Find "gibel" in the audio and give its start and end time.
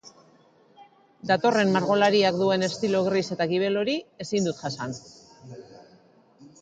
3.55-3.79